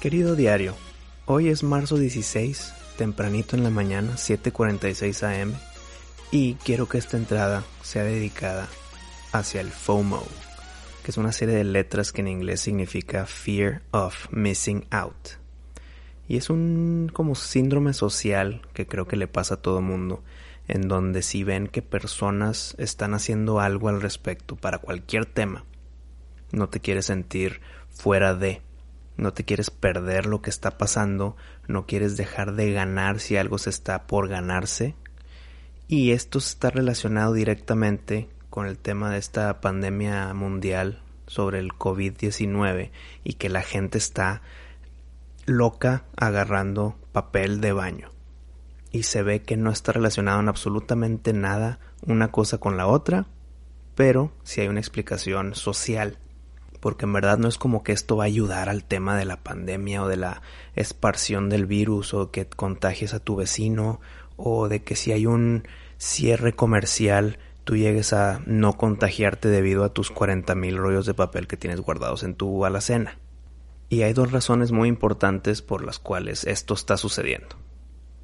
Querido 0.00 0.34
diario, 0.34 0.76
hoy 1.26 1.50
es 1.50 1.62
marzo 1.62 1.98
16, 1.98 2.72
tempranito 2.96 3.54
en 3.54 3.62
la 3.62 3.68
mañana, 3.68 4.16
7:46 4.16 5.42
am, 5.42 5.52
y 6.30 6.54
quiero 6.54 6.88
que 6.88 6.96
esta 6.96 7.18
entrada 7.18 7.64
sea 7.82 8.04
dedicada 8.04 8.66
hacia 9.32 9.60
el 9.60 9.68
FOMO, 9.68 10.24
que 11.04 11.10
es 11.10 11.18
una 11.18 11.32
serie 11.32 11.54
de 11.54 11.64
letras 11.64 12.12
que 12.12 12.22
en 12.22 12.28
inglés 12.28 12.62
significa 12.62 13.26
Fear 13.26 13.82
of 13.90 14.32
Missing 14.32 14.86
Out. 14.90 15.32
Y 16.26 16.38
es 16.38 16.48
un 16.48 17.10
como 17.12 17.34
síndrome 17.34 17.92
social 17.92 18.62
que 18.72 18.86
creo 18.86 19.06
que 19.06 19.16
le 19.16 19.28
pasa 19.28 19.56
a 19.56 19.60
todo 19.60 19.82
mundo, 19.82 20.24
en 20.66 20.88
donde 20.88 21.20
si 21.20 21.44
ven 21.44 21.66
que 21.66 21.82
personas 21.82 22.74
están 22.78 23.12
haciendo 23.12 23.60
algo 23.60 23.90
al 23.90 24.00
respecto 24.00 24.56
para 24.56 24.78
cualquier 24.78 25.26
tema, 25.26 25.66
no 26.52 26.70
te 26.70 26.80
quieres 26.80 27.04
sentir 27.04 27.60
fuera 27.90 28.34
de, 28.34 28.62
no 29.20 29.32
te 29.32 29.44
quieres 29.44 29.70
perder 29.70 30.26
lo 30.26 30.40
que 30.40 30.50
está 30.50 30.78
pasando, 30.78 31.36
no 31.68 31.86
quieres 31.86 32.16
dejar 32.16 32.54
de 32.54 32.72
ganar 32.72 33.20
si 33.20 33.36
algo 33.36 33.58
se 33.58 33.70
está 33.70 34.06
por 34.06 34.28
ganarse. 34.28 34.96
Y 35.88 36.12
esto 36.12 36.38
está 36.38 36.70
relacionado 36.70 37.34
directamente 37.34 38.28
con 38.48 38.66
el 38.66 38.78
tema 38.78 39.10
de 39.10 39.18
esta 39.18 39.60
pandemia 39.60 40.32
mundial 40.32 41.02
sobre 41.26 41.58
el 41.58 41.72
COVID-19 41.72 42.90
y 43.22 43.34
que 43.34 43.48
la 43.48 43.62
gente 43.62 43.98
está 43.98 44.42
loca 45.46 46.04
agarrando 46.16 46.96
papel 47.12 47.60
de 47.60 47.72
baño. 47.72 48.10
Y 48.90 49.02
se 49.04 49.22
ve 49.22 49.42
que 49.42 49.56
no 49.56 49.70
está 49.70 49.92
relacionado 49.92 50.40
en 50.40 50.48
absolutamente 50.48 51.32
nada 51.32 51.78
una 52.06 52.32
cosa 52.32 52.58
con 52.58 52.76
la 52.76 52.86
otra, 52.86 53.26
pero 53.94 54.32
si 54.42 54.62
hay 54.62 54.68
una 54.68 54.80
explicación 54.80 55.54
social 55.54 56.18
porque 56.80 57.04
en 57.04 57.12
verdad 57.12 57.38
no 57.38 57.48
es 57.48 57.58
como 57.58 57.84
que 57.84 57.92
esto 57.92 58.16
va 58.16 58.24
a 58.24 58.26
ayudar 58.26 58.68
al 58.68 58.84
tema 58.84 59.16
de 59.16 59.26
la 59.26 59.36
pandemia 59.42 60.02
o 60.02 60.08
de 60.08 60.16
la 60.16 60.42
esparción 60.74 61.48
del 61.48 61.66
virus 61.66 62.14
o 62.14 62.30
que 62.30 62.46
contagies 62.46 63.14
a 63.14 63.20
tu 63.20 63.36
vecino 63.36 64.00
o 64.36 64.68
de 64.68 64.82
que 64.82 64.96
si 64.96 65.12
hay 65.12 65.26
un 65.26 65.68
cierre 65.98 66.54
comercial 66.54 67.38
tú 67.64 67.76
llegues 67.76 68.12
a 68.12 68.40
no 68.46 68.72
contagiarte 68.76 69.48
debido 69.48 69.84
a 69.84 69.92
tus 69.92 70.10
40 70.10 70.54
mil 70.54 70.76
rollos 70.76 71.06
de 71.06 71.14
papel 71.14 71.46
que 71.46 71.56
tienes 71.56 71.80
guardados 71.80 72.22
en 72.22 72.34
tu 72.34 72.64
alacena. 72.64 73.18
Y 73.88 74.02
hay 74.02 74.12
dos 74.12 74.32
razones 74.32 74.72
muy 74.72 74.88
importantes 74.88 75.62
por 75.62 75.84
las 75.84 75.98
cuales 75.98 76.44
esto 76.44 76.74
está 76.74 76.96
sucediendo. 76.96 77.56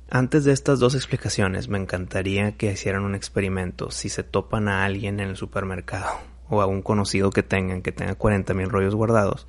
Antes 0.09 0.45
de 0.45 0.53
estas 0.53 0.79
dos 0.79 0.95
explicaciones, 0.95 1.69
me 1.69 1.79
encantaría 1.79 2.57
que 2.57 2.73
hicieran 2.73 3.03
un 3.03 3.15
experimento 3.15 3.91
si 3.91 4.09
se 4.09 4.23
topan 4.23 4.69
a 4.69 4.85
alguien 4.85 5.21
en 5.21 5.29
el 5.29 5.37
supermercado 5.37 6.36
o 6.49 6.61
a 6.61 6.67
un 6.67 6.83
conocido 6.83 7.31
que 7.31 7.43
tengan, 7.43 7.83
que 7.83 7.93
tenga 7.93 8.15
40 8.15 8.55
mil 8.55 8.69
rollos 8.69 8.95
guardados, 8.95 9.47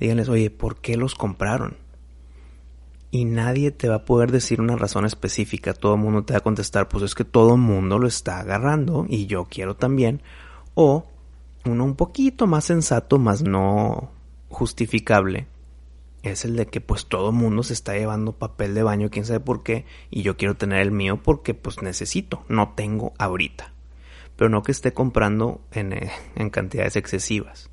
díganles, 0.00 0.28
oye, 0.28 0.50
¿por 0.50 0.76
qué 0.76 0.96
los 0.96 1.14
compraron? 1.14 1.76
Y 3.10 3.24
nadie 3.24 3.70
te 3.70 3.88
va 3.88 3.96
a 3.96 4.04
poder 4.04 4.32
decir 4.32 4.60
una 4.60 4.76
razón 4.76 5.06
específica. 5.06 5.72
Todo 5.72 5.94
el 5.94 6.00
mundo 6.00 6.24
te 6.24 6.34
va 6.34 6.38
a 6.38 6.42
contestar, 6.42 6.88
pues 6.88 7.04
es 7.04 7.14
que 7.14 7.24
todo 7.24 7.54
el 7.54 7.60
mundo 7.60 7.98
lo 7.98 8.06
está 8.06 8.40
agarrando 8.40 9.06
y 9.08 9.26
yo 9.26 9.46
quiero 9.46 9.76
también. 9.76 10.22
O 10.74 11.06
uno 11.64 11.84
un 11.84 11.94
poquito 11.94 12.46
más 12.46 12.64
sensato, 12.64 13.18
más 13.18 13.42
no 13.42 14.10
justificable, 14.48 15.46
es 16.22 16.44
el 16.44 16.56
de 16.56 16.66
que 16.66 16.80
pues 16.80 17.06
todo 17.06 17.30
el 17.30 17.36
mundo 17.36 17.62
se 17.62 17.72
está 17.72 17.94
llevando 17.94 18.32
papel 18.32 18.74
de 18.74 18.82
baño, 18.82 19.10
quién 19.10 19.24
sabe 19.24 19.40
por 19.40 19.62
qué, 19.62 19.86
y 20.10 20.22
yo 20.22 20.36
quiero 20.36 20.56
tener 20.56 20.80
el 20.80 20.90
mío 20.90 21.20
porque 21.22 21.54
pues 21.54 21.82
necesito, 21.82 22.44
no 22.48 22.74
tengo 22.74 23.14
ahorita 23.18 23.75
pero 24.36 24.50
no 24.50 24.62
que 24.62 24.72
esté 24.72 24.92
comprando 24.92 25.60
eh, 25.72 26.10
en, 26.34 26.50
cantidades 26.50 26.96
excesivas. 26.96 27.70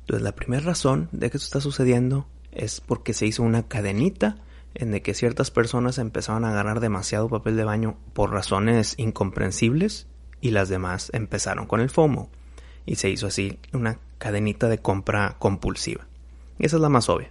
Entonces 0.00 0.22
la 0.22 0.34
primera 0.34 0.62
razón 0.62 1.08
de 1.12 1.30
que 1.30 1.38
esto 1.38 1.46
está 1.46 1.60
sucediendo 1.60 2.26
es 2.52 2.80
porque 2.80 3.12
se 3.12 3.26
hizo 3.26 3.42
una 3.42 3.66
cadenita 3.66 4.36
en 4.74 4.92
de 4.92 5.02
que 5.02 5.14
ciertas 5.14 5.50
personas 5.50 5.98
empezaron 5.98 6.44
a 6.44 6.52
ganar 6.52 6.80
demasiado 6.80 7.28
papel 7.28 7.56
de 7.56 7.64
baño 7.64 7.96
por 8.12 8.30
razones 8.30 8.94
incomprensibles 8.98 10.06
y 10.40 10.50
las 10.50 10.68
demás 10.68 11.10
empezaron 11.14 11.66
con 11.66 11.80
el 11.80 11.90
FOMO 11.90 12.28
y 12.84 12.96
se 12.96 13.08
hizo 13.10 13.26
así 13.26 13.58
una 13.72 13.98
cadenita 14.18 14.68
de 14.68 14.78
compra 14.78 15.36
compulsiva. 15.38 16.06
Esa 16.58 16.76
es 16.76 16.82
la 16.82 16.88
más 16.88 17.08
obvia. 17.08 17.30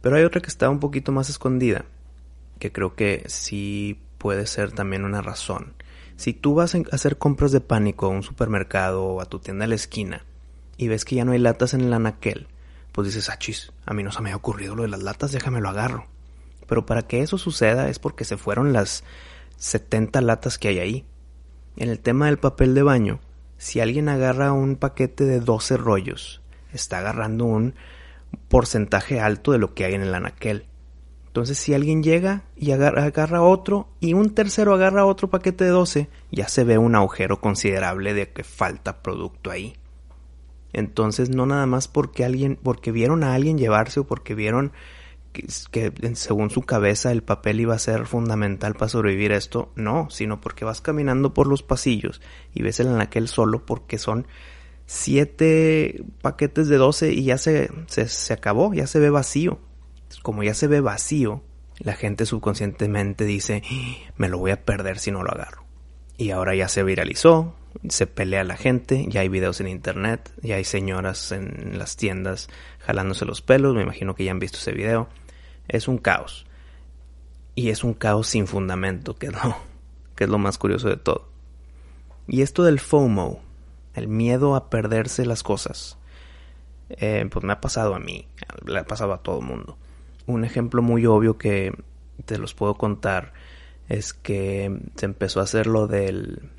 Pero 0.00 0.16
hay 0.16 0.24
otra 0.24 0.40
que 0.40 0.48
está 0.48 0.70
un 0.70 0.78
poquito 0.78 1.12
más 1.12 1.28
escondida, 1.28 1.84
que 2.58 2.70
creo 2.70 2.94
que 2.94 3.24
sí 3.26 4.00
puede 4.18 4.46
ser 4.46 4.72
también 4.72 5.04
una 5.04 5.22
razón. 5.22 5.74
Si 6.16 6.32
tú 6.32 6.54
vas 6.54 6.74
a 6.74 6.78
hacer 6.92 7.18
compras 7.18 7.52
de 7.52 7.60
pánico 7.60 8.06
a 8.06 8.10
un 8.10 8.22
supermercado 8.22 9.04
o 9.04 9.20
a 9.20 9.26
tu 9.26 9.38
tienda 9.38 9.64
de 9.64 9.68
la 9.68 9.74
esquina 9.74 10.24
y 10.76 10.88
ves 10.88 11.04
que 11.04 11.16
ya 11.16 11.24
no 11.24 11.32
hay 11.32 11.38
latas 11.38 11.74
en 11.74 11.82
el 11.82 11.92
anaquel, 11.92 12.48
pues 12.92 13.08
dices, 13.08 13.28
ah, 13.28 13.38
chis, 13.38 13.72
a 13.84 13.92
mí 13.92 14.02
no 14.02 14.10
se 14.10 14.22
me 14.22 14.32
ha 14.32 14.36
ocurrido 14.36 14.74
lo 14.74 14.82
de 14.82 14.88
las 14.88 15.02
latas, 15.02 15.32
déjame 15.32 15.60
lo 15.60 15.68
agarro. 15.68 16.06
Pero 16.66 16.86
para 16.86 17.02
que 17.02 17.20
eso 17.20 17.36
suceda 17.36 17.90
es 17.90 17.98
porque 17.98 18.24
se 18.24 18.38
fueron 18.38 18.72
las 18.72 19.04
70 19.58 20.20
latas 20.22 20.58
que 20.58 20.68
hay 20.68 20.78
ahí. 20.78 21.04
En 21.76 21.90
el 21.90 22.00
tema 22.00 22.26
del 22.26 22.38
papel 22.38 22.74
de 22.74 22.82
baño, 22.82 23.20
si 23.58 23.80
alguien 23.80 24.08
agarra 24.08 24.52
un 24.52 24.76
paquete 24.76 25.24
de 25.24 25.40
12 25.40 25.76
rollos, 25.76 26.40
está 26.72 26.98
agarrando 26.98 27.44
un 27.44 27.74
porcentaje 28.48 29.20
alto 29.20 29.52
de 29.52 29.58
lo 29.58 29.74
que 29.74 29.84
hay 29.84 29.94
en 29.94 30.02
el 30.02 30.14
anaquel. 30.14 30.64
Entonces, 31.36 31.58
si 31.58 31.74
alguien 31.74 32.02
llega 32.02 32.44
y 32.56 32.70
agarra, 32.70 33.42
otro 33.42 33.88
y 34.00 34.14
un 34.14 34.34
tercero 34.34 34.72
agarra 34.72 35.04
otro 35.04 35.28
paquete 35.28 35.64
de 35.64 35.70
12, 35.70 36.08
ya 36.32 36.48
se 36.48 36.64
ve 36.64 36.78
un 36.78 36.94
agujero 36.94 37.42
considerable 37.42 38.14
de 38.14 38.30
que 38.30 38.42
falta 38.42 39.02
producto 39.02 39.50
ahí. 39.50 39.76
Entonces, 40.72 41.28
no 41.28 41.44
nada 41.44 41.66
más 41.66 41.88
porque 41.88 42.24
alguien, 42.24 42.58
porque 42.62 42.90
vieron 42.90 43.22
a 43.22 43.34
alguien 43.34 43.58
llevarse 43.58 44.00
o 44.00 44.04
porque 44.04 44.34
vieron 44.34 44.72
que, 45.34 45.92
según 46.14 46.48
su 46.48 46.62
cabeza 46.62 47.12
el 47.12 47.22
papel 47.22 47.60
iba 47.60 47.74
a 47.74 47.78
ser 47.78 48.06
fundamental 48.06 48.72
para 48.72 48.88
sobrevivir 48.88 49.34
a 49.34 49.36
esto, 49.36 49.70
no, 49.74 50.08
sino 50.08 50.40
porque 50.40 50.64
vas 50.64 50.80
caminando 50.80 51.34
por 51.34 51.48
los 51.48 51.62
pasillos 51.62 52.22
y 52.54 52.62
ves 52.62 52.80
el 52.80 52.98
aquel 52.98 53.28
solo 53.28 53.66
porque 53.66 53.98
son 53.98 54.26
siete 54.86 56.02
paquetes 56.22 56.68
de 56.68 56.78
12 56.78 57.12
y 57.12 57.24
ya 57.24 57.36
se, 57.36 57.68
se 57.88 58.32
acabó, 58.32 58.72
ya 58.72 58.86
se 58.86 59.00
ve 59.00 59.10
vacío 59.10 59.58
como 60.22 60.42
ya 60.42 60.54
se 60.54 60.66
ve 60.66 60.80
vacío, 60.80 61.42
la 61.78 61.94
gente 61.94 62.26
subconscientemente 62.26 63.24
dice, 63.24 63.62
me 64.16 64.28
lo 64.28 64.38
voy 64.38 64.50
a 64.50 64.64
perder 64.64 64.98
si 64.98 65.10
no 65.10 65.22
lo 65.22 65.32
agarro. 65.32 65.64
Y 66.16 66.30
ahora 66.30 66.54
ya 66.54 66.68
se 66.68 66.82
viralizó, 66.82 67.54
se 67.88 68.06
pelea 68.06 68.42
la 68.44 68.56
gente, 68.56 69.04
ya 69.08 69.20
hay 69.20 69.28
videos 69.28 69.60
en 69.60 69.68
internet, 69.68 70.32
ya 70.42 70.56
hay 70.56 70.64
señoras 70.64 71.32
en 71.32 71.78
las 71.78 71.96
tiendas 71.96 72.48
jalándose 72.78 73.26
los 73.26 73.42
pelos, 73.42 73.74
me 73.74 73.82
imagino 73.82 74.14
que 74.14 74.24
ya 74.24 74.30
han 74.30 74.38
visto 74.38 74.58
ese 74.58 74.72
video. 74.72 75.08
Es 75.68 75.88
un 75.88 75.98
caos. 75.98 76.46
Y 77.54 77.70
es 77.70 77.84
un 77.84 77.94
caos 77.94 78.28
sin 78.28 78.46
fundamento, 78.46 79.16
que 79.16 79.26
es 79.26 79.32
lo, 79.32 79.56
que 80.14 80.24
es 80.24 80.30
lo 80.30 80.38
más 80.38 80.56
curioso 80.56 80.88
de 80.88 80.96
todo. 80.96 81.28
Y 82.26 82.42
esto 82.42 82.64
del 82.64 82.80
FOMO, 82.80 83.40
el 83.94 84.08
miedo 84.08 84.56
a 84.56 84.70
perderse 84.70 85.26
las 85.26 85.42
cosas, 85.42 85.98
eh, 86.88 87.28
pues 87.30 87.44
me 87.44 87.52
ha 87.52 87.60
pasado 87.60 87.94
a 87.94 87.98
mí, 87.98 88.26
le 88.64 88.78
ha 88.78 88.84
pasado 88.86 89.12
a 89.12 89.22
todo 89.22 89.40
el 89.40 89.46
mundo 89.46 89.76
un 90.26 90.44
ejemplo 90.44 90.82
muy 90.82 91.06
obvio 91.06 91.38
que 91.38 91.72
te 92.24 92.38
los 92.38 92.54
puedo 92.54 92.74
contar 92.74 93.32
es 93.88 94.12
que 94.12 94.80
se 94.96 95.06
empezó 95.06 95.40
a 95.40 95.44
hacer 95.44 95.66
lo 95.66 95.86
del, 95.86 96.50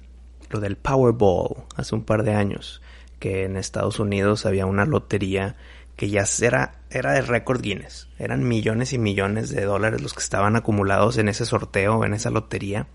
lo 0.49 0.59
del 0.59 0.77
Powerball 0.77 1.65
hace 1.75 1.95
un 1.95 2.03
par 2.03 2.23
de 2.23 2.33
años, 2.33 2.81
que 3.19 3.43
en 3.43 3.57
Estados 3.57 3.99
Unidos 3.99 4.45
había 4.45 4.65
una 4.65 4.85
lotería 4.85 5.55
que 5.95 6.09
ya 6.09 6.25
era, 6.41 6.75
era 6.91 7.13
de 7.13 7.21
récord 7.21 7.61
Guinness. 7.61 8.07
Eran 8.19 8.47
millones 8.47 8.93
y 8.93 8.99
millones 8.99 9.49
de 9.49 9.65
dólares 9.65 10.01
los 10.01 10.13
que 10.13 10.21
estaban 10.21 10.55
acumulados 10.55 11.17
en 11.17 11.27
ese 11.27 11.45
sorteo, 11.45 12.05
en 12.05 12.13
esa 12.13 12.29
lotería, 12.29 12.87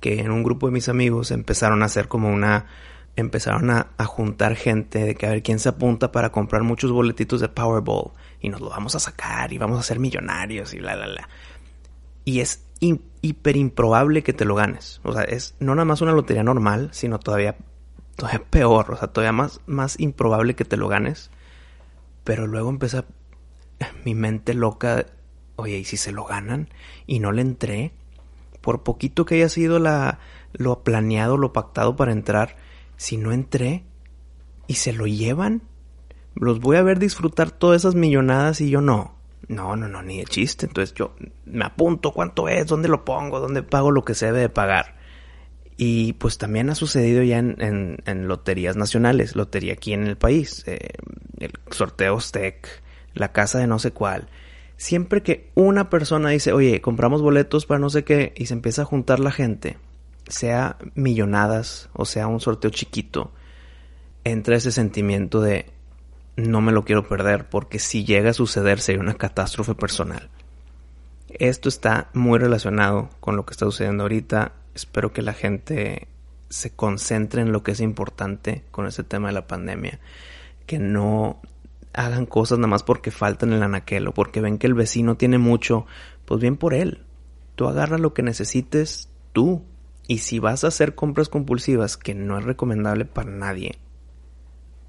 que 0.00 0.20
en 0.20 0.30
un 0.30 0.42
grupo 0.42 0.66
de 0.66 0.72
mis 0.72 0.90
amigos 0.90 1.30
empezaron 1.30 1.82
a 1.82 1.86
hacer 1.86 2.08
como 2.08 2.28
una 2.28 2.66
empezaron 3.16 3.70
a, 3.70 3.86
juntar 4.04 4.56
gente 4.56 5.04
de 5.04 5.14
que 5.14 5.26
a 5.26 5.30
ver 5.30 5.42
quién 5.42 5.58
se 5.58 5.68
apunta 5.68 6.12
para 6.12 6.30
comprar 6.30 6.62
muchos 6.62 6.90
boletitos 6.90 7.40
de 7.40 7.48
Powerball 7.48 8.12
y 8.40 8.48
nos 8.48 8.60
lo 8.60 8.70
vamos 8.70 8.94
a 8.94 9.00
sacar 9.00 9.52
y 9.52 9.58
vamos 9.58 9.78
a 9.78 9.82
ser 9.82 9.98
millonarios 9.98 10.74
y 10.74 10.80
la 10.80 10.96
la 10.96 11.06
la. 11.06 11.28
Y 12.24 12.40
es 12.40 12.64
hiper 13.20 13.56
improbable 13.56 14.22
que 14.22 14.32
te 14.32 14.44
lo 14.44 14.54
ganes. 14.54 15.00
O 15.04 15.12
sea, 15.12 15.22
es 15.22 15.54
no 15.60 15.74
nada 15.74 15.84
más 15.84 16.00
una 16.00 16.12
lotería 16.12 16.42
normal, 16.42 16.90
sino 16.92 17.18
todavía, 17.18 17.56
todavía 18.16 18.42
peor, 18.50 18.90
o 18.90 18.96
sea, 18.96 19.08
todavía 19.08 19.32
más, 19.32 19.60
más 19.66 19.98
improbable 20.00 20.54
que 20.54 20.64
te 20.64 20.76
lo 20.76 20.88
ganes. 20.88 21.30
Pero 22.24 22.46
luego 22.46 22.70
empieza 22.70 23.04
mi 24.04 24.14
mente 24.14 24.54
loca, 24.54 25.06
oye, 25.56 25.78
¿y 25.78 25.84
si 25.84 25.96
se 25.96 26.12
lo 26.12 26.24
ganan? 26.24 26.68
Y 27.06 27.20
no 27.20 27.32
le 27.32 27.42
entré. 27.42 27.92
Por 28.60 28.82
poquito 28.82 29.26
que 29.26 29.36
haya 29.36 29.50
sido 29.50 29.78
la, 29.78 30.18
lo 30.54 30.82
planeado, 30.82 31.36
lo 31.36 31.52
pactado 31.52 31.96
para 31.96 32.12
entrar, 32.12 32.56
si 33.04 33.18
no 33.18 33.32
entré 33.32 33.84
y 34.66 34.76
se 34.76 34.94
lo 34.94 35.06
llevan, 35.06 35.60
los 36.34 36.58
voy 36.60 36.78
a 36.78 36.82
ver 36.82 36.98
disfrutar 36.98 37.50
todas 37.50 37.82
esas 37.82 37.94
millonadas 37.94 38.62
y 38.62 38.70
yo 38.70 38.80
no. 38.80 39.14
No, 39.46 39.76
no, 39.76 39.88
no, 39.88 40.02
ni 40.02 40.20
de 40.20 40.24
chiste. 40.24 40.64
Entonces 40.64 40.94
yo 40.94 41.14
me 41.44 41.66
apunto 41.66 42.12
cuánto 42.12 42.48
es, 42.48 42.66
dónde 42.66 42.88
lo 42.88 43.04
pongo, 43.04 43.40
dónde 43.40 43.62
pago 43.62 43.90
lo 43.90 44.06
que 44.06 44.14
se 44.14 44.24
debe 44.24 44.40
de 44.40 44.48
pagar. 44.48 44.96
Y 45.76 46.14
pues 46.14 46.38
también 46.38 46.70
ha 46.70 46.74
sucedido 46.74 47.22
ya 47.22 47.40
en, 47.40 47.98
en, 48.06 48.26
loterías 48.26 48.74
nacionales, 48.74 49.36
lotería 49.36 49.74
aquí 49.74 49.92
en 49.92 50.06
el 50.06 50.16
país, 50.16 50.64
eh, 50.66 50.94
el 51.40 51.52
sorteo 51.72 52.18
STEC, 52.18 52.66
la 53.12 53.32
casa 53.32 53.58
de 53.58 53.66
no 53.66 53.78
sé 53.78 53.90
cuál. 53.90 54.30
Siempre 54.78 55.22
que 55.22 55.50
una 55.54 55.90
persona 55.90 56.30
dice, 56.30 56.54
oye, 56.54 56.80
compramos 56.80 57.20
boletos 57.20 57.66
para 57.66 57.80
no 57.80 57.90
sé 57.90 58.02
qué, 58.02 58.32
y 58.34 58.46
se 58.46 58.54
empieza 58.54 58.80
a 58.82 58.86
juntar 58.86 59.20
la 59.20 59.30
gente, 59.30 59.76
sea 60.28 60.76
millonadas 60.94 61.88
o 61.92 62.04
sea 62.04 62.26
un 62.26 62.40
sorteo 62.40 62.70
chiquito, 62.70 63.32
entra 64.24 64.56
ese 64.56 64.72
sentimiento 64.72 65.40
de 65.40 65.66
no 66.36 66.60
me 66.60 66.72
lo 66.72 66.84
quiero 66.84 67.06
perder 67.08 67.48
porque 67.48 67.78
si 67.78 68.04
llega 68.04 68.30
a 68.30 68.34
suceder 68.34 68.80
sería 68.80 69.00
una 69.00 69.14
catástrofe 69.14 69.74
personal. 69.74 70.30
Esto 71.28 71.68
está 71.68 72.10
muy 72.12 72.38
relacionado 72.38 73.10
con 73.20 73.36
lo 73.36 73.44
que 73.44 73.52
está 73.52 73.66
sucediendo 73.66 74.04
ahorita. 74.04 74.52
Espero 74.74 75.12
que 75.12 75.22
la 75.22 75.32
gente 75.32 76.08
se 76.48 76.70
concentre 76.70 77.42
en 77.42 77.52
lo 77.52 77.62
que 77.62 77.72
es 77.72 77.80
importante 77.80 78.62
con 78.70 78.86
este 78.86 79.02
tema 79.02 79.28
de 79.28 79.34
la 79.34 79.46
pandemia. 79.46 79.98
Que 80.66 80.78
no 80.78 81.40
hagan 81.92 82.26
cosas 82.26 82.58
nada 82.58 82.68
más 82.68 82.82
porque 82.82 83.10
faltan 83.10 83.52
el 83.52 83.62
anaquelo, 83.62 84.12
porque 84.14 84.40
ven 84.40 84.58
que 84.58 84.66
el 84.66 84.74
vecino 84.74 85.16
tiene 85.16 85.38
mucho, 85.38 85.86
pues 86.24 86.40
bien 86.40 86.56
por 86.56 86.74
él. 86.74 87.02
Tú 87.56 87.68
agarra 87.68 87.98
lo 87.98 88.14
que 88.14 88.22
necesites 88.22 89.08
tú. 89.32 89.64
Y 90.06 90.18
si 90.18 90.38
vas 90.38 90.64
a 90.64 90.68
hacer 90.68 90.94
compras 90.94 91.28
compulsivas, 91.28 91.96
que 91.96 92.14
no 92.14 92.38
es 92.38 92.44
recomendable 92.44 93.04
para 93.04 93.30
nadie, 93.30 93.78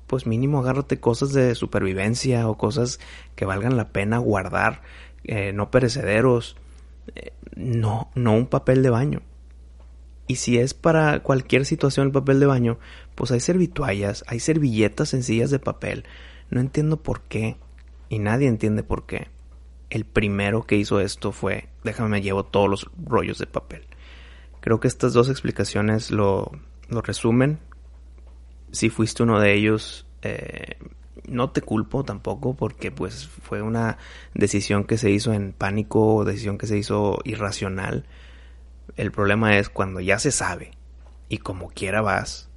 pues 0.08 0.28
mínimo 0.28 0.60
agárrate 0.60 1.00
cosas 1.00 1.34
de 1.34 1.56
supervivencia 1.56 2.48
o 2.48 2.58
cosas 2.58 3.00
que 3.36 3.46
valgan 3.46 3.78
la 3.78 3.90
pena 3.90 4.18
guardar, 4.18 4.82
eh, 5.24 5.54
no 5.54 5.72
perecederos, 5.72 6.56
eh, 7.16 7.32
no, 7.56 8.10
no 8.16 8.34
un 8.34 8.48
papel 8.48 8.84
de 8.84 8.90
baño. 8.90 9.22
Y 10.28 10.36
si 10.36 10.58
es 10.58 10.74
para 10.74 11.22
cualquier 11.22 11.66
situación 11.66 12.08
el 12.08 12.14
papel 12.14 12.40
de 12.40 12.48
baño, 12.48 12.80
pues 13.14 13.32
hay 13.32 13.40
servituallas, 13.40 14.24
hay 14.28 14.40
servilletas 14.40 15.10
sencillas 15.10 15.52
de 15.52 15.60
papel. 15.60 16.06
No 16.50 16.60
entiendo 16.60 16.98
por 16.98 17.22
qué, 17.22 17.58
y 18.10 18.20
nadie 18.20 18.48
entiende 18.48 18.84
por 18.84 19.06
qué. 19.06 19.28
El 19.90 20.04
primero 20.06 20.64
que 20.64 20.78
hizo 20.78 21.00
esto 21.00 21.32
fue, 21.32 21.70
déjame 21.84 22.22
llevo 22.22 22.44
todos 22.44 22.70
los 22.70 22.90
rollos 23.04 23.38
de 23.38 23.48
papel. 23.48 23.84
Creo 24.66 24.80
que 24.80 24.88
estas 24.88 25.14
dos 25.14 25.30
explicaciones 25.30 26.10
lo, 26.10 26.52
resumen 26.90 27.60
si 28.72 28.90
fuiste 28.90 29.22
uno 29.22 29.40
de 29.40 29.54
ellos, 29.54 30.08
eh, 30.24 30.80
no 31.28 31.52
te 31.52 31.62
culpo 31.62 32.04
tampoco 32.04 32.56
porque 32.56 32.90
pues 32.90 33.28
fue 33.28 33.62
una 33.62 34.00
decisión 34.34 34.84
que 34.84 34.98
se 34.98 35.12
hizo 35.12 35.34
en 35.34 35.54
pánico, 35.54 36.26
decisión 36.26 36.58
que 36.58 36.66
se 36.66 36.80
hizo 36.80 37.20
irracional. 37.26 38.08
El 38.98 39.12
problema 39.12 39.56
es 39.56 39.70
cuando 39.70 40.00
ya 40.00 40.18
se 40.18 40.32
sabe 40.32 40.72
y 41.30 41.38
como 41.38 41.70
quiera 41.70 42.02
vas, 42.02 42.50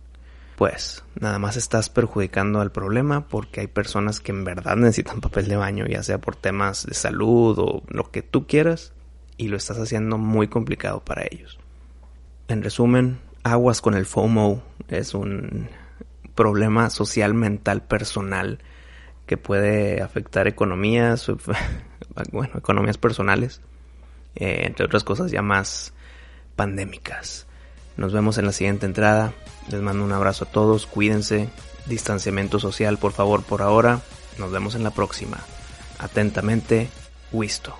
pues 0.56 1.04
nada 1.20 1.38
más 1.38 1.58
estás 1.58 1.90
perjudicando 1.90 2.62
al 2.62 2.72
problema 2.72 3.28
porque 3.28 3.60
hay 3.60 3.66
personas 3.66 4.20
que 4.20 4.32
en 4.32 4.44
verdad 4.44 4.76
necesitan 4.76 5.20
papel 5.20 5.46
de 5.46 5.56
baño, 5.56 5.84
ya 5.86 6.02
sea 6.02 6.16
por 6.16 6.36
temas 6.36 6.86
de 6.86 6.94
salud 6.94 7.58
o 7.58 7.82
lo 7.86 8.10
que 8.10 8.22
tú 8.22 8.46
quieras, 8.46 8.94
y 9.36 9.48
lo 9.48 9.58
estás 9.58 9.78
haciendo 9.78 10.16
muy 10.16 10.48
complicado 10.48 11.04
para 11.04 11.24
ellos. 11.30 11.58
En 12.48 12.62
resumen, 12.62 13.20
aguas 13.42 13.80
con 13.80 13.94
el 13.94 14.06
FOMO 14.06 14.62
es 14.88 15.14
un 15.14 15.68
problema 16.34 16.88
social 16.88 17.34
mental 17.34 17.82
personal 17.82 18.58
que 19.26 19.36
puede 19.36 20.00
afectar 20.00 20.48
economías, 20.48 21.30
bueno, 22.32 22.56
economías 22.56 22.96
personales, 22.96 23.60
eh, 24.34 24.62
entre 24.62 24.86
otras 24.86 25.04
cosas 25.04 25.30
ya 25.30 25.42
más 25.42 25.92
pandémicas. 26.56 27.46
Nos 27.98 28.12
vemos 28.12 28.38
en 28.38 28.46
la 28.46 28.52
siguiente 28.52 28.86
entrada. 28.86 29.34
Les 29.70 29.82
mando 29.82 30.04
un 30.04 30.12
abrazo 30.12 30.44
a 30.44 30.50
todos, 30.50 30.86
cuídense, 30.86 31.50
distanciamiento 31.86 32.58
social 32.58 32.96
por 32.96 33.12
favor 33.12 33.42
por 33.42 33.60
ahora. 33.60 34.00
Nos 34.38 34.50
vemos 34.50 34.74
en 34.74 34.84
la 34.84 34.90
próxima. 34.90 35.38
Atentamente, 35.98 36.88
Wisto. 37.30 37.76